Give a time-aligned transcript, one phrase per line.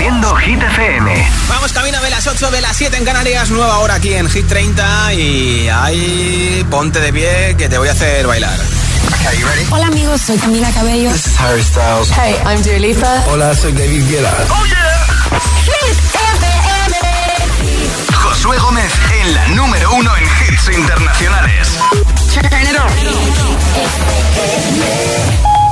[0.00, 1.30] Haciendo Hit FM.
[1.46, 4.48] Vamos camino de las 8 de las 7 en Canarias, nueva hora aquí en Hit
[4.48, 8.58] 30 y ahí ponte de pie que te voy a hacer bailar.
[9.70, 11.10] Hola amigos, soy Camila Cabello.
[11.12, 12.10] This is Harry Styles.
[12.12, 13.24] Hey, I'm Dua Lipa.
[13.26, 14.34] Hola, soy David Guetta.
[14.48, 15.06] Oh yeah.
[15.66, 16.96] Hit FM.
[18.14, 21.78] Josué Gómez en la número uno en hits internacionales.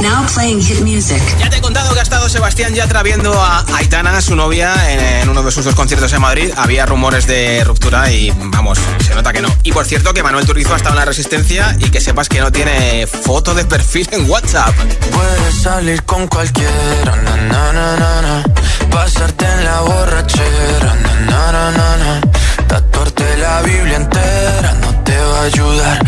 [0.01, 1.21] Now playing hit music.
[1.41, 5.29] Ya te he contado que ha estado Sebastián Yatra viendo a Aitana, su novia, en,
[5.29, 6.51] uno de sus dos conciertos en Madrid.
[6.57, 9.49] Había rumores de ruptura y vamos, se nota que no.
[9.65, 12.41] Y por cierto que Manuel Turizo ha estado en la resistencia y que sepas que
[12.41, 14.75] no tiene foto de perfil en WhatsApp.
[15.11, 18.45] Puedes salir con cualquiera, na, na, na,
[18.91, 20.95] pasarte en la borrachera,
[22.69, 25.99] tatuarte la Biblia entera no te va a ayudar.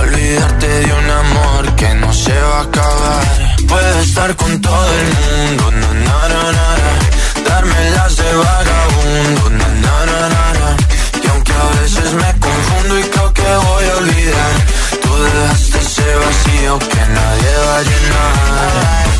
[0.00, 3.24] Olvidarte de un amor que no se va a acabar.
[3.68, 9.68] Puedes estar con todo el mundo, na, na, na, na, darme las de vagabundo, na,
[9.84, 10.76] na, na,
[11.22, 14.52] Y aunque a veces me confundo y creo que voy a olvidar,
[15.02, 19.19] tú dejaste ese vacío que nadie va a llenar.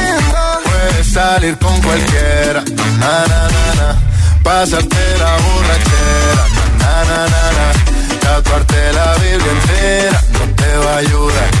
[1.11, 2.63] Salir con cualquiera,
[2.97, 4.01] na, na, na, na.
[4.43, 6.45] Pasarte la borrachera,
[6.79, 8.19] na, na, na, na.
[8.21, 11.60] Tatuarte la Biblia entera no te va a ayudar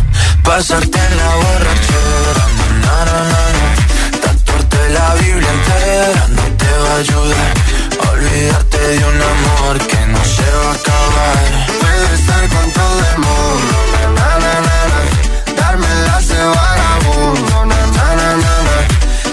[0.43, 2.45] Pasarte en la borrachera,
[2.83, 3.67] na, na, na, na,
[4.21, 7.53] Tatuarte la Biblia entera no te va a ayudar.
[8.11, 11.43] Olvidarte de un amor que no se va a acabar.
[11.79, 15.01] Puedes estar con todo el mundo, na, na, na, na,
[15.61, 18.77] Darme las de vagabundo, na, na, na, na,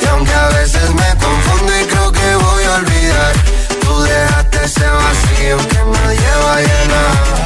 [0.03, 3.33] Y aunque a veces me confundo y creo que voy a olvidar,
[3.81, 7.39] tú dejaste ese vacío que nadie va a llenar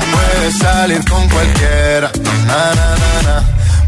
[0.43, 2.92] puedes salir con cualquiera, na na na na,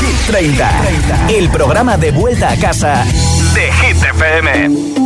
[0.00, 0.70] Hit 30,
[1.30, 3.04] el programa de vuelta a casa
[3.54, 5.05] de Hit FM.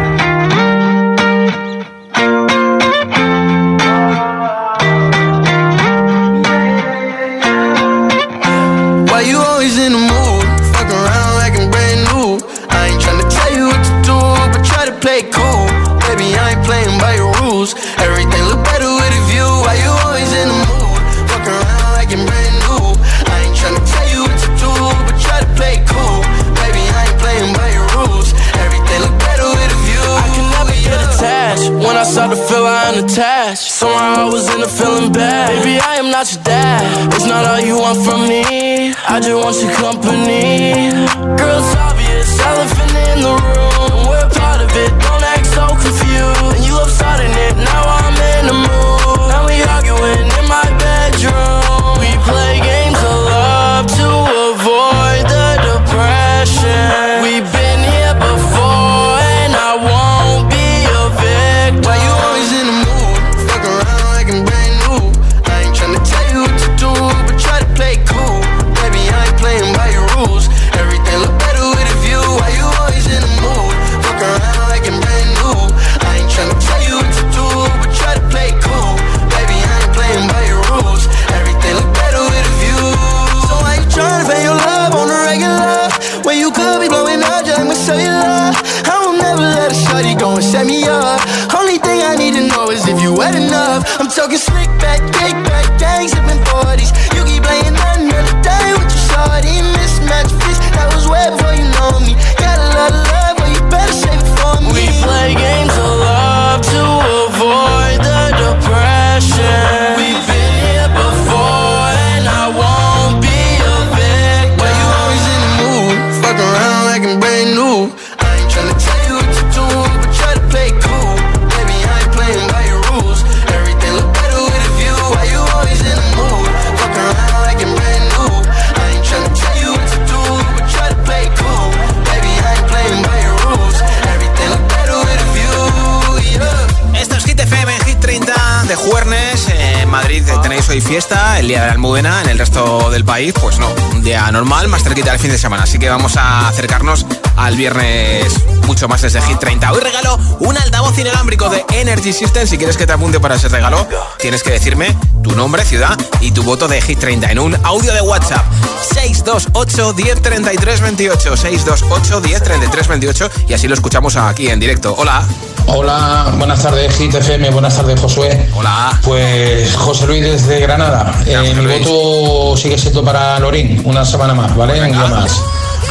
[144.91, 145.63] Cerquita del fin de semana.
[145.63, 147.05] Así que vamos a acercarnos
[147.41, 148.35] al viernes
[148.67, 149.71] mucho más desde Hit 30.
[149.71, 152.45] Hoy regalo un altavoz inalámbrico de Energy System.
[152.45, 153.87] Si quieres que te apunte para ese regalo,
[154.19, 157.93] tienes que decirme tu nombre, ciudad y tu voto de Hit 30 en un audio
[157.93, 158.45] de WhatsApp.
[158.93, 161.37] 628 10 33 28.
[161.37, 163.31] 628 10 33 28.
[163.47, 164.93] Y así lo escuchamos aquí en directo.
[164.97, 165.23] Hola.
[165.65, 168.49] Hola, buenas tardes, Hit FM, buenas tardes, Josué.
[168.55, 168.99] Hola.
[169.03, 171.13] Pues José Luis desde Granada.
[171.25, 174.81] Eh, mi voto sigue siendo para Lorín, una semana más, ¿vale?
[174.81, 175.41] Un día más.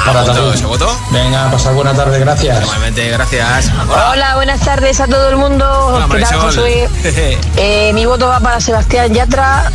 [0.04, 0.54] Para ¿Apuntado Tadeo.
[0.54, 0.98] ese voto?
[1.10, 2.62] Venga, pasar buena tarde, gracias.
[2.62, 3.70] Igualmente, gracias.
[4.10, 5.66] Hola, buenas tardes a todo el mundo.
[5.94, 6.64] Hola, ¿Qué tal, Marisol.
[6.64, 6.88] Josué?
[7.56, 9.70] Eh, mi voto va para Sebastián Yatra,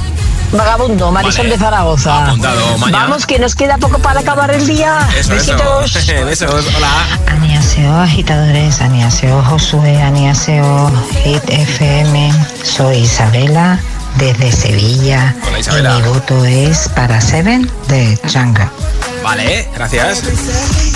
[0.51, 1.57] vagabundo, Marisol Vale.
[1.57, 2.25] de Zaragoza.
[2.25, 2.59] Apuntado.
[2.91, 4.97] Vamos, que nos queda poco para acabar el día.
[5.17, 5.95] Eso, Besitos.
[5.95, 6.25] eso.
[6.25, 6.89] Besos, hola.
[7.31, 10.91] Aniaseo agitadores, Aniaseo Josué, Aniaseo
[11.23, 12.33] Hit FM.
[12.63, 13.79] Soy Isabela
[14.17, 15.97] desde Sevilla Hola, Isabela.
[15.97, 18.71] y mi voto es para Seven de Changa.
[19.25, 20.21] Vale, gracias.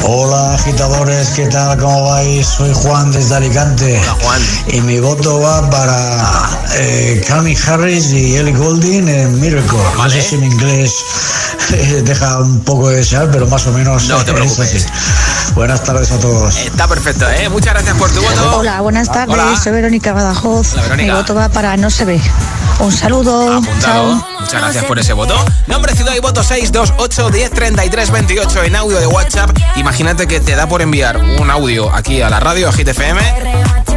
[0.04, 1.80] Hola agitadores, ¿qué tal?
[1.80, 2.46] ¿Cómo vais?
[2.46, 4.00] Soy Juan desde Alicante.
[4.04, 4.42] Hola, Juan.
[4.68, 9.80] Y mi voto va para eh, Calvin Harris y Ellie Goulding en Miracle.
[9.80, 10.22] No Vale.
[10.22, 10.94] sé si mi inglés
[11.74, 14.76] eh, deja un poco de desear, pero más o menos No te es preocupes.
[14.86, 15.54] así.
[15.56, 16.56] Buenas tardes a todos.
[16.56, 17.50] Está perfecto, ¿eh?
[17.50, 18.58] Muchas gracias por tu voto.
[18.60, 19.34] Hola, buenas tardes.
[19.34, 19.60] Hola.
[19.60, 20.74] Soy Verónica Badajoz.
[20.74, 21.14] Hola, Verónica.
[21.14, 22.22] Mi voto va para No se ve.
[22.80, 23.62] Un saludo.
[23.80, 24.24] Chao.
[24.40, 25.36] Muchas gracias por ese voto.
[25.68, 29.52] Nombre, ciudad y voto 628 10 33 28 en audio de WhatsApp.
[29.76, 33.22] Imagínate que te da por enviar un audio aquí a la radio, a Hit FM,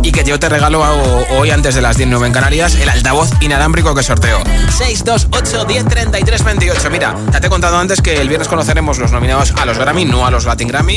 [0.02, 0.82] y que yo te regalo
[1.30, 4.42] hoy antes de las 19 en Canarias el altavoz inalámbrico que sorteo.
[4.76, 6.90] 628 10 33 28.
[6.90, 10.04] Mira, ya te he contado antes que el viernes conoceremos los nominados a los Grammy,
[10.04, 10.97] no a los Latin Grammy,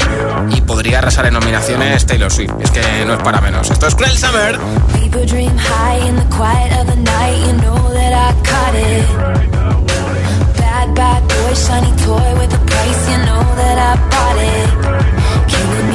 [0.51, 2.53] y podría arrasar en nominaciones Taylor Swift.
[2.61, 3.69] Es que no es para menos.
[3.69, 4.59] Esto es Cruel Summer.
[10.95, 14.67] Bad, boy, shiny toy with a price, you know that I bought it.
[15.51, 15.94] Killing me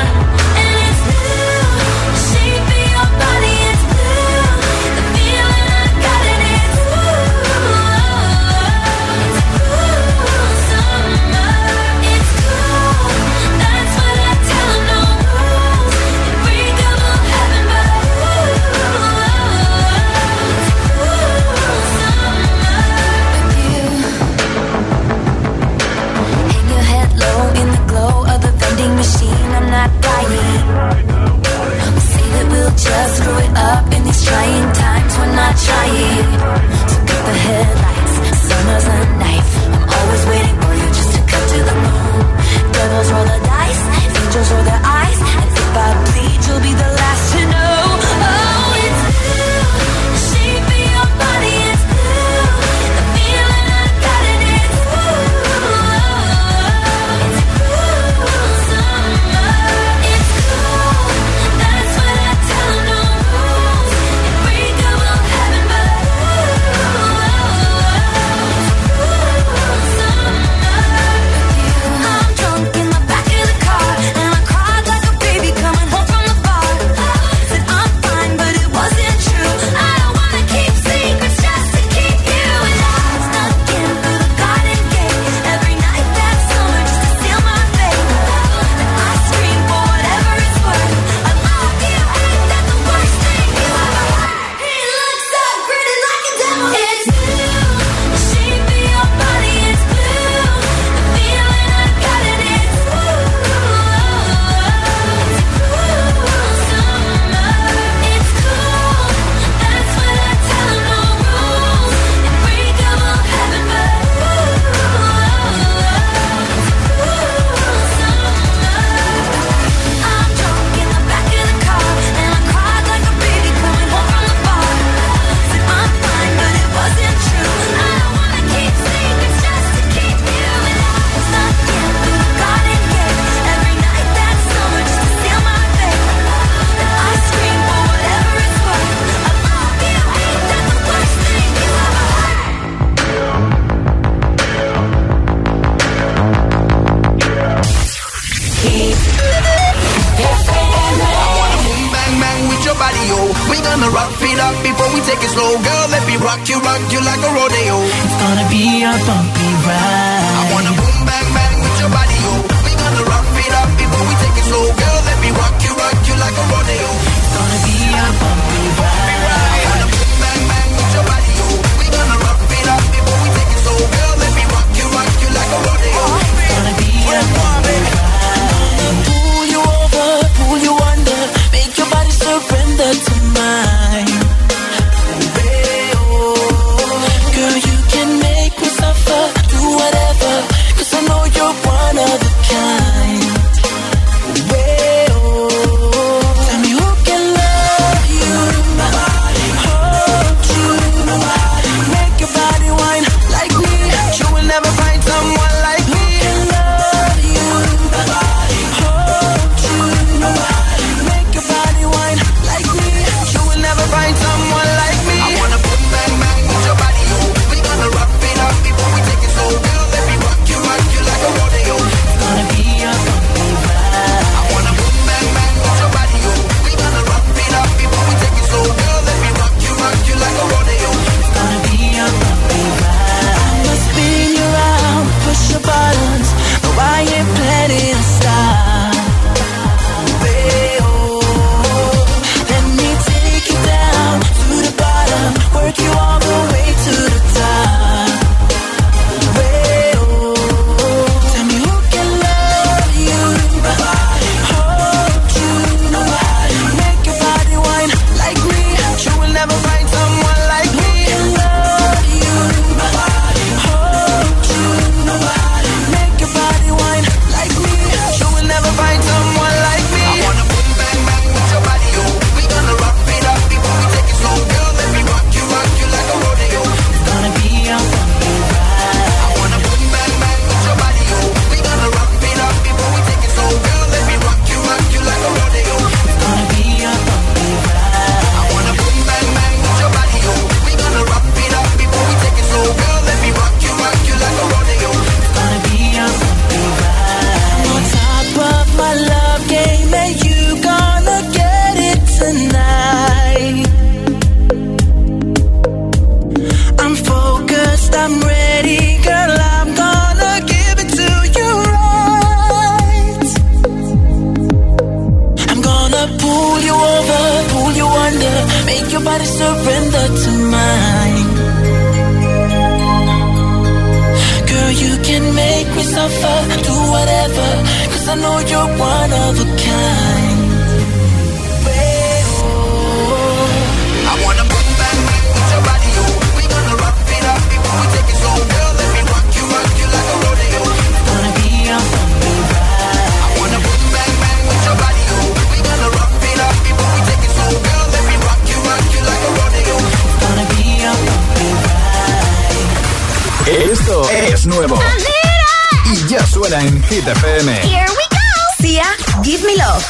[356.61, 357.49] En Hit FM.
[357.61, 358.17] Here we go.
[358.59, 358.85] Sia,
[359.23, 359.83] Give Me Love.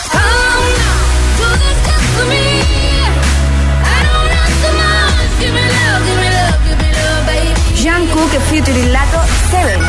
[7.76, 9.82] Jungkook featuring Lato 7.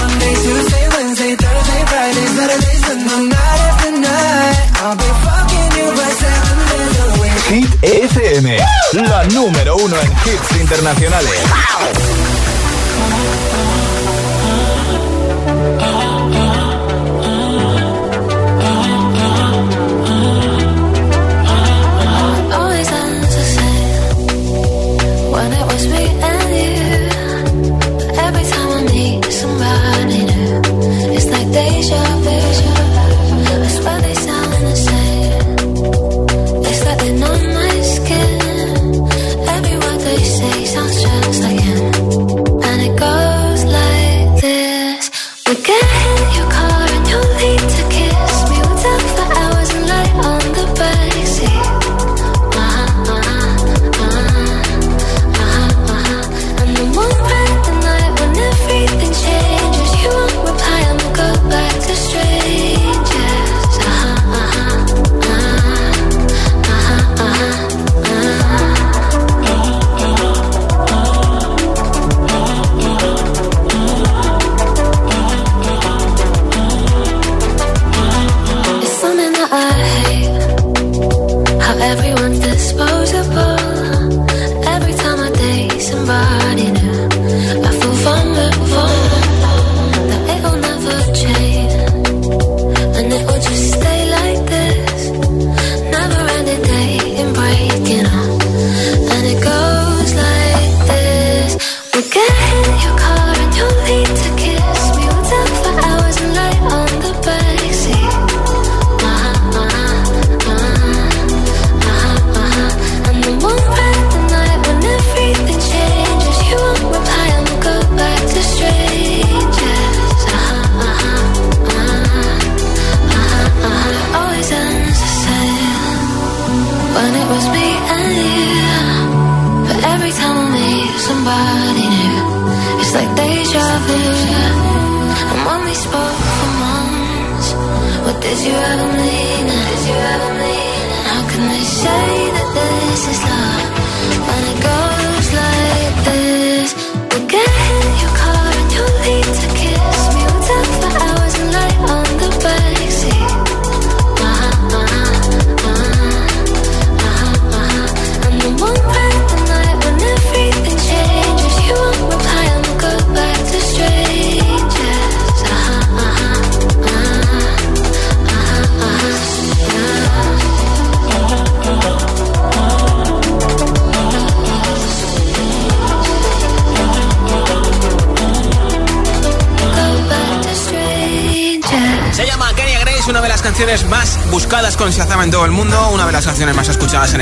[0.00, 4.58] Monday, Tuesday, Wednesday, Thursday, Friday, Saturday, Sunday, night after night.
[4.82, 7.38] I'll be fucking you by seven days a week.
[7.48, 7.72] Hit
[8.10, 8.46] FM,
[9.08, 11.40] la número uno en hits internacionales.
[15.80, 15.97] Always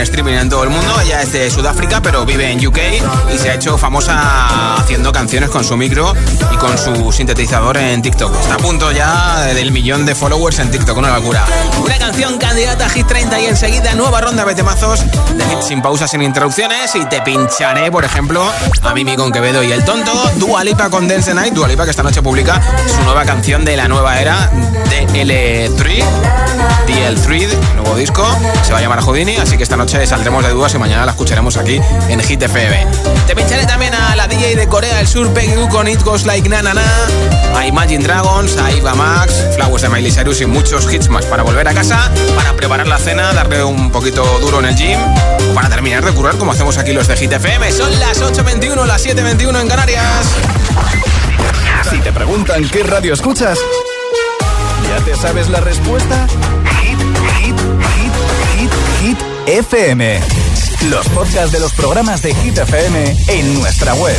[0.02, 1.00] streaming en todo el mundo.
[1.04, 2.78] Ella es de Sudáfrica, pero vive en UK
[3.32, 6.14] y se ha hecho famosa haciendo canciones con su micro
[6.52, 8.32] y con su sintetizador en TikTok.
[8.40, 11.44] Está a punto ya del millón de followers en TikTok, una locura.
[11.82, 15.04] Una canción candidata a Hit 30 y enseguida nueva ronda de temazos
[15.36, 18.48] de hits sin pausas, sin interrupciones y te pincharé, por ejemplo,
[18.82, 21.90] a Mimi con Quevedo y El Tonto, Dua Lipa con Dance Night, Dua Lipa que
[21.90, 24.52] esta noche publica su nueva canción de la nueva era
[25.12, 26.04] DL3,
[26.86, 28.24] DL3, nuevo disco,
[28.62, 31.10] se va a llamar Houdini, así que esta noche saldremos de dudas y mañana la
[31.10, 32.86] escucharemos aquí en Hit FM.
[33.26, 36.50] Te pincharé también a la DJ de Corea del Sur, Peggy con It Goes Like
[36.50, 36.84] Na Na Na,
[37.54, 41.42] a Imagine Dragons, a Iva Max, Flowers de Miley Cyrus y muchos hits más para
[41.42, 44.98] volver a casa, para preparar la cena, darle un poquito duro en el gym,
[45.50, 47.72] o para terminar de curar como hacemos aquí los de Hit FM.
[47.72, 50.26] Son las 8.21, las 7.21 en Canarias.
[51.88, 53.58] Si te preguntan qué radio escuchas,
[54.90, 56.26] ¿ya te sabes la respuesta?
[56.82, 56.98] Hit,
[57.38, 57.56] hit,
[57.94, 58.12] hit,
[58.58, 60.45] hit, hit FM.
[60.82, 64.14] Los podcasts de los programas de Hit FM en nuestra web.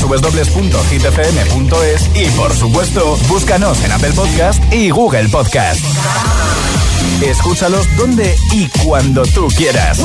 [0.00, 5.80] www.hitfm.es y por supuesto, búscanos en Apple Podcast y Google Podcast.
[7.22, 9.98] Escúchalos donde y cuando tú quieras.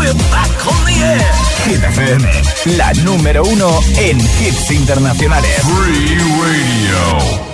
[1.65, 2.32] Hit FM,
[2.78, 5.62] la número uno en hits internacionales.
[5.63, 7.45] Free Radio.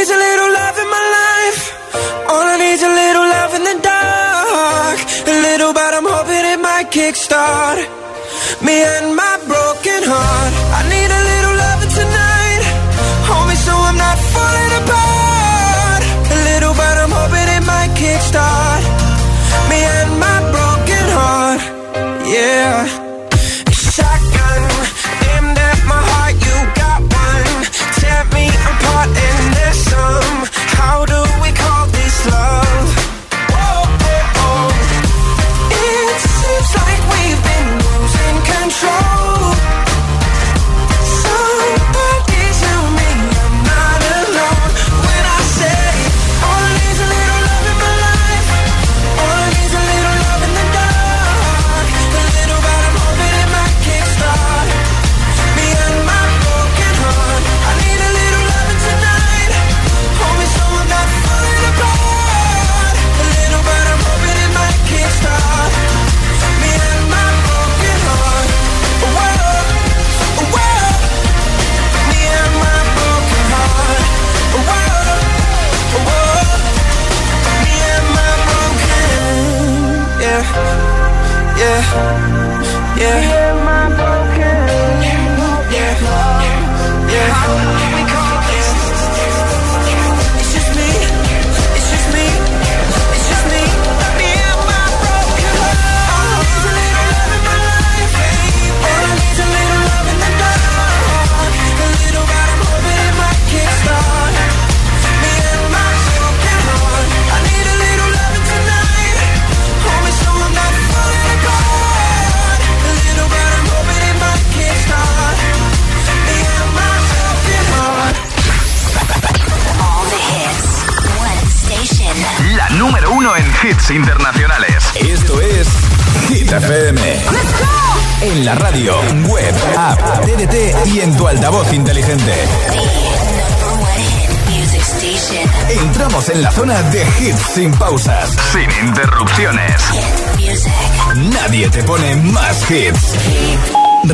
[0.00, 1.60] needs a little love in my life.
[2.32, 4.98] All I need's a little love in the dark.
[5.28, 7.78] A little, but I'm hoping it might kickstart
[8.64, 10.52] me and my broken heart.
[10.78, 11.59] I need a little.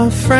[0.00, 0.39] My friend.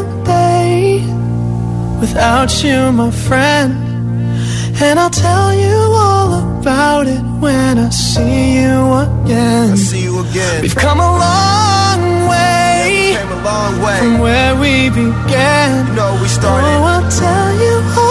[2.01, 3.71] without you, my friend.
[4.81, 9.71] And I'll tell you all about it when I see you again.
[9.71, 10.61] I see you again.
[10.63, 13.97] We've come a long way, Came a long way.
[13.99, 15.87] from where we began.
[15.87, 16.67] You know we started.
[16.67, 18.10] Oh, I'll tell you all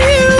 [0.00, 0.39] you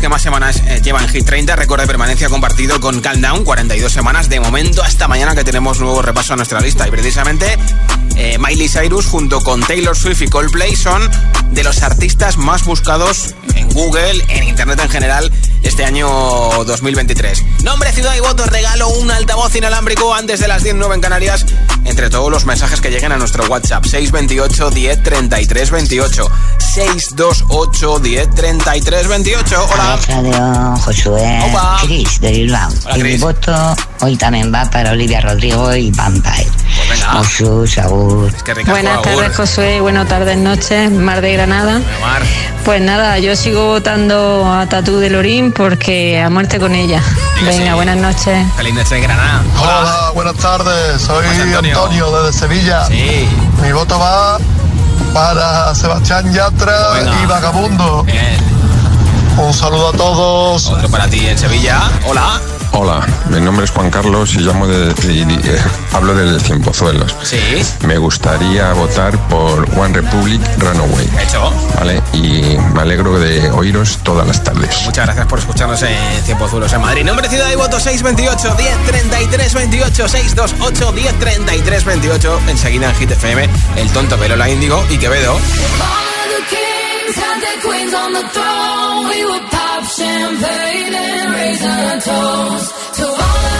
[0.00, 3.44] que más semanas eh, lleva en Hit 30, récord de permanencia compartido con Calm Down,
[3.44, 4.82] 42 semanas de momento.
[4.82, 6.88] Hasta mañana que tenemos nuevo repaso a nuestra lista.
[6.88, 7.58] Y precisamente
[8.16, 11.10] eh, Miley Cyrus junto con Taylor Swift y Coldplay son
[11.50, 15.32] de los artistas más buscados en Google, en Internet en general,
[15.62, 17.62] este año 2023.
[17.62, 21.44] Nombre, ciudad y voto, regalo un altavoz inalámbrico antes de las 19 en Canarias,
[21.90, 26.30] entre todos los mensajes que lleguen a nuestro WhatsApp 628 10 33 28.
[26.58, 29.68] 628 10 33 28.
[29.72, 29.98] Hola.
[30.08, 31.78] Radio Josué Opa.
[31.82, 32.70] Cris de Bilbao.
[32.84, 33.52] Hola, y mi voto
[34.02, 36.46] hoy también va para Olivia Rodrigo y Vampire.
[36.86, 37.20] Pues venga.
[37.20, 39.80] Es que Buenas tardes, Josué.
[39.80, 40.92] Buenas tardes, noches.
[40.92, 41.80] Mar de Granada.
[42.00, 42.22] Mar.
[42.64, 47.02] Pues nada, yo sigo votando a Tatú de Lorín porque a muerte con ella.
[47.42, 47.74] Venga, sí.
[47.74, 48.46] buenas noches.
[48.56, 49.42] Feliz noche de Granada.
[49.58, 51.02] Hola, buenas tardes.
[51.02, 51.79] Soy Antonio.
[51.84, 52.22] Antonio.
[52.22, 52.84] desde Sevilla.
[52.86, 53.28] Sí.
[53.62, 54.38] Mi voto va
[55.14, 56.76] para Sebastián Yatra
[57.22, 58.02] y Vagabundo.
[58.04, 58.38] Bien.
[59.38, 60.68] Un saludo a todos.
[60.68, 61.80] Otro para ti en Sevilla.
[62.06, 62.38] Hola.
[62.72, 65.58] Hola, mi nombre es Juan Carlos y llamo de, y, eh,
[65.92, 67.16] hablo de Cienpozuelos.
[67.22, 67.38] Sí.
[67.86, 71.08] Me gustaría votar por One Republic Runaway.
[71.20, 71.52] Hecho.
[71.76, 72.00] ¿Vale?
[72.12, 74.82] Y me alegro de oíros todas las tardes.
[74.84, 77.04] Muchas gracias por escucharnos en Tiempo Zulos en Madrid.
[77.04, 82.40] Nombre, ciudad y voto 628 10 33 28 628 10 33 28.
[82.48, 85.32] Enseguida en Hit FM, El Tonto Pelo, La Índigo y Quevedo.
[85.34, 85.42] All of
[86.30, 89.08] the kings had their queens on the throne.
[89.08, 89.50] We would
[89.90, 93.59] champagne and raise a toast to all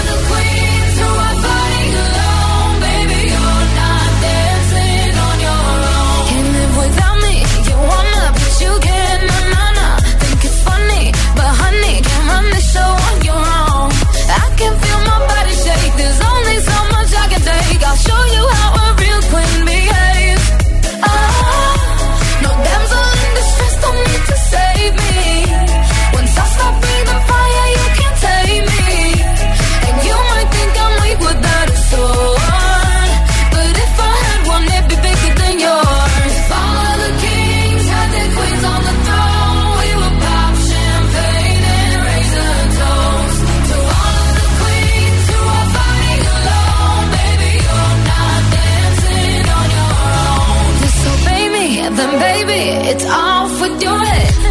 [52.01, 54.50] then baby, it's off with your head.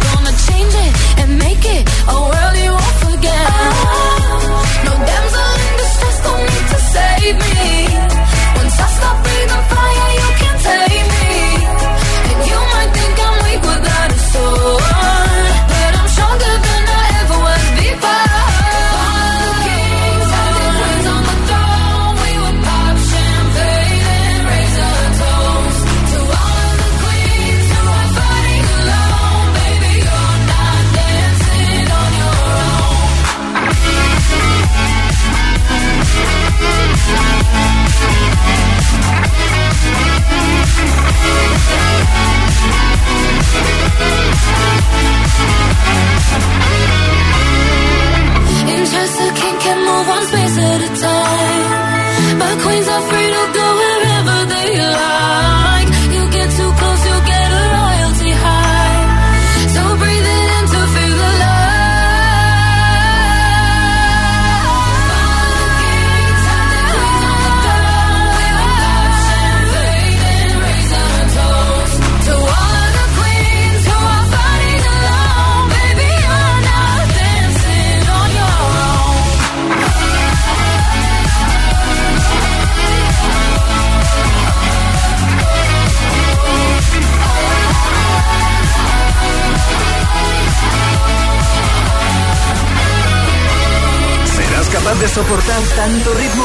[95.14, 96.44] soportar tanto ritmo.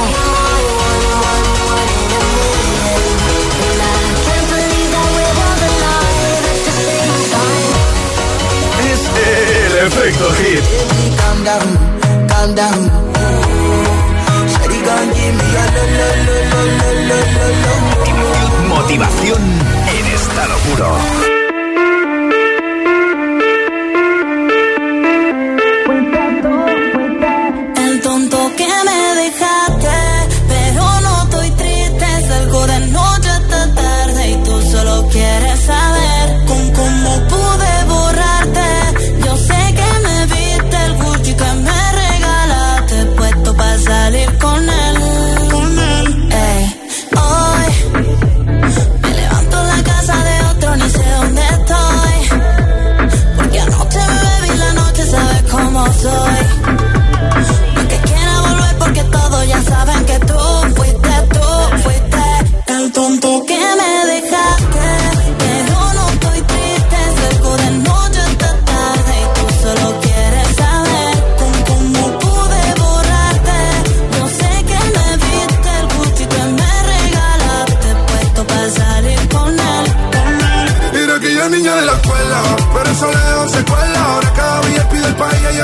[8.92, 10.64] Es el efecto hit.
[18.68, 19.42] Motivación
[19.88, 21.35] en estado puro.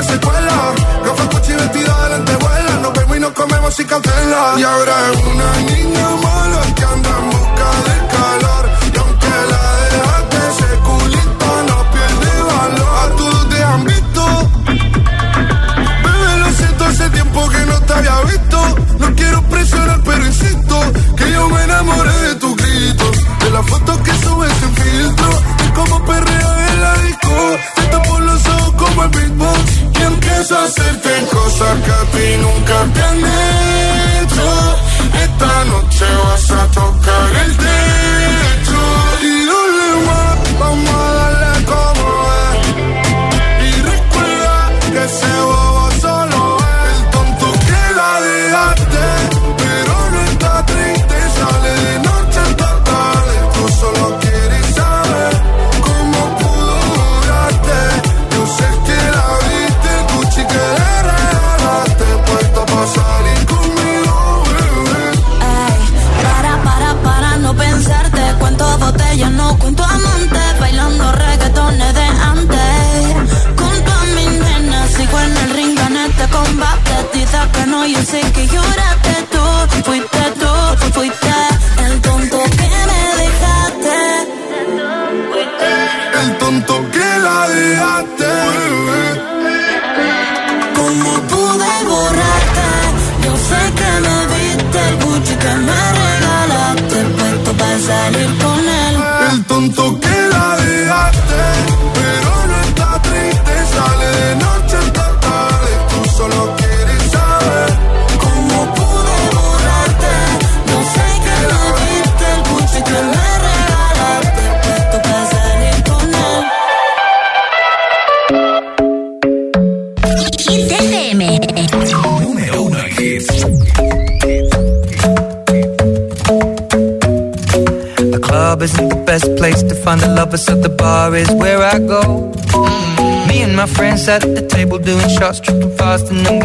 [0.02, 0.74] Y ella se cuela.
[1.04, 2.76] Gafas, cuchi, vestida de lentejuela.
[2.82, 4.54] Nos vemos y nos comemos sin cautela.
[4.56, 8.70] Y ahora es una niña mala que anda en busca de calor.
[8.94, 12.92] Y aunque la dejaste, ese culito no pierde valor.
[13.02, 14.22] A todos te han visto.
[16.04, 18.76] Bebé, lo siento, hace tiempo que no te había visto.
[18.98, 20.80] No quiero presionar, pero insisto
[21.16, 23.16] que yo me enamoré de tus gritos.
[23.40, 25.28] De las fotos que subes sin filtro.
[25.58, 27.56] De cómo perrea en la disco.
[27.76, 29.81] Te tapo los ojos como el beatbox.
[30.02, 34.76] Y empiezo a hacerte cosas que a ti nunca te han hecho.
[35.22, 37.91] Esta noche vas a tocar el techo.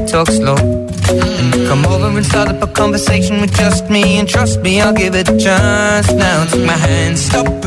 [0.08, 0.56] Talk slow.
[1.68, 5.16] Come over and start up a conversation with just me, and trust me, I'll give
[5.16, 6.12] it a chance.
[6.14, 7.67] Now take my hand, stop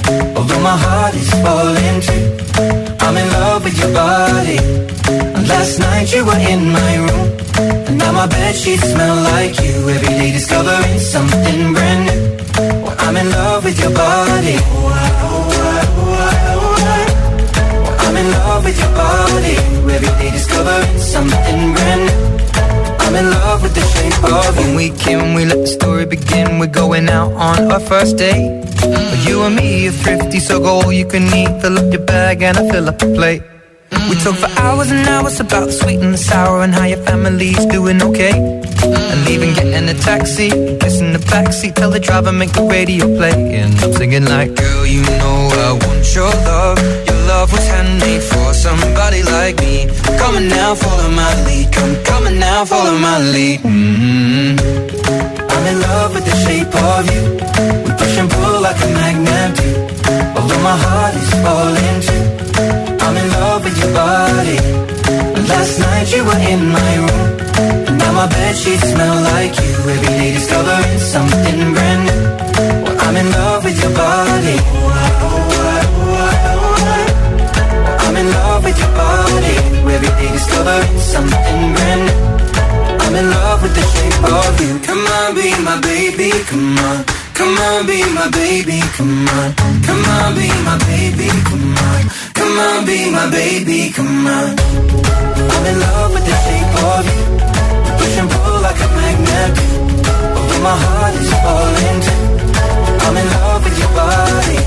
[0.41, 2.23] Although my heart is falling too.
[3.05, 4.57] I'm in love with your body.
[5.37, 7.29] And last night you were in my room.
[7.85, 9.87] And now my bed sheets smell like you.
[9.87, 12.21] Every day discovering something brand new.
[12.81, 14.57] Well, I'm in love with your body.
[18.01, 19.55] I'm in love with your body.
[19.93, 22.19] Every day discovering something brand new.
[23.05, 24.65] I'm in love with the shape of you.
[24.65, 26.57] When we can, we let the story begin.
[26.57, 28.49] We're going out on our first date.
[29.27, 31.61] You and me are thrifty, so go all you can eat.
[31.61, 33.43] Fill up your bag and I fill up the plate.
[34.09, 37.03] We talk for hours and hours about the sweet and the sour and how your
[37.03, 38.31] family's doing okay.
[38.33, 40.49] And even getting a taxi,
[40.79, 43.31] kissing the backseat, tell the driver make the radio play.
[43.59, 46.79] And I'm singing like, girl, you know I want your love.
[47.07, 49.87] Your love was handmade for somebody like me.
[50.17, 51.71] Come on now, follow my lead.
[51.73, 53.59] Come, on now, follow my lead.
[53.61, 55.40] Mm-hmm.
[55.61, 57.21] I'm in love with the shape of you.
[57.85, 59.69] We push and pull like a magnet do.
[60.33, 62.23] Although my heart is falling too.
[63.05, 64.57] I'm in love with your body.
[65.45, 67.29] Last night you were in my room.
[67.87, 69.73] And now my bed sheets smell like you.
[69.85, 72.21] Every day discovering something brand new.
[72.81, 74.57] Well, I'm in love with your body.
[78.01, 79.55] I'm in love with your body.
[79.93, 82.40] Every day discovering something brand new.
[83.11, 84.79] I'm in love with the shape of you.
[84.87, 87.03] Come on, be my baby, come on.
[87.35, 89.51] Come on, be my baby, come on.
[89.83, 92.03] Come on, be my baby, come on.
[92.31, 94.55] Come on, be my baby, come on.
[94.55, 97.19] I'm in love with the shape of you.
[97.99, 99.59] Push and pull like a magnet.
[100.31, 102.23] Although my heart is falling too.
[102.95, 104.59] I'm in love with your body.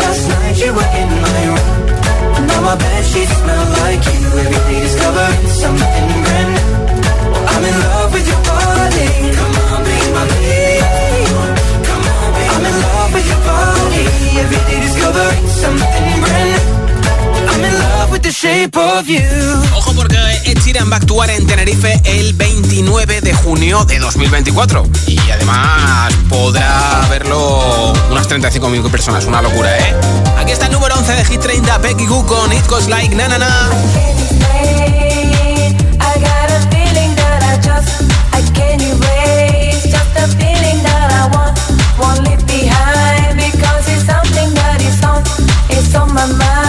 [0.00, 2.46] Last night you were in my room.
[2.48, 4.20] Now my bed sheets smell like you.
[4.48, 6.69] Every day discovering something brand new.
[19.76, 24.88] Ojo porque Ed Sheeran va a actuar en Tenerife el 29 de junio de 2024
[25.06, 29.94] y además podrá verlo unas 35.000 personas, una locura, ¿eh?
[30.38, 33.28] Aquí está el número 11 de Hit 30, Becky Goo con It Goes Like Na
[33.28, 33.70] Na Na.
[46.20, 46.59] My mind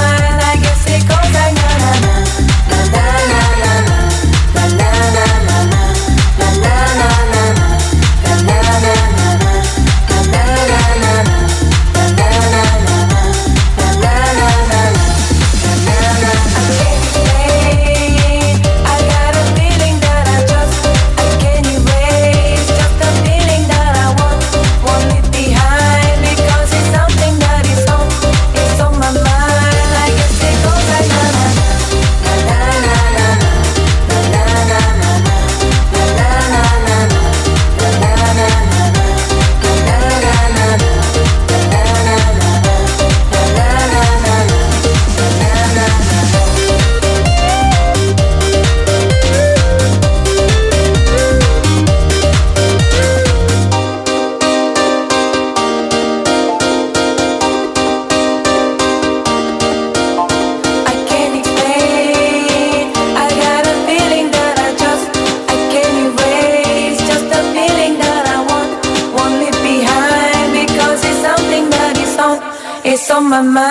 [73.44, 73.71] my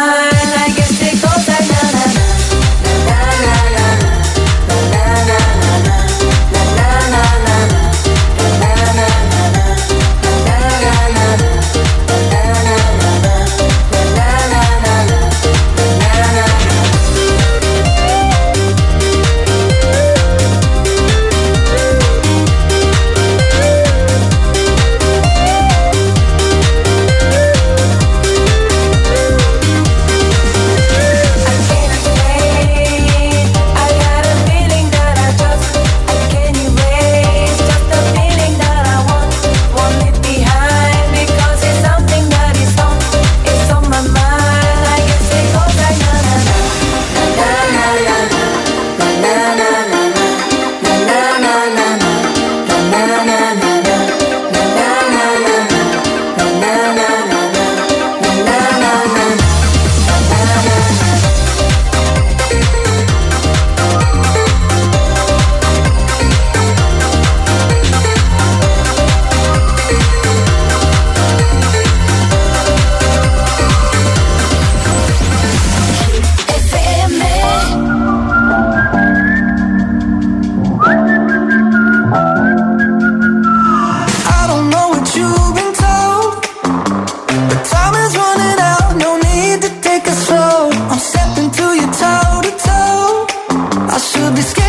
[94.37, 94.60] be scared.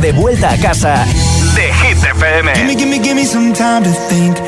[0.00, 1.04] de vuelta a casa
[1.54, 2.52] de Hit FM.
[2.54, 4.47] Give me, give me, give me some time to think.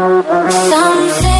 [0.00, 1.39] Something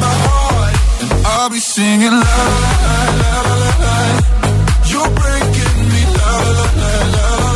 [0.00, 0.74] my heart,
[1.26, 3.70] I'll be singing la la la la.
[3.84, 3.96] la.
[4.90, 7.26] You're breaking me la la la la.
[7.42, 7.47] la.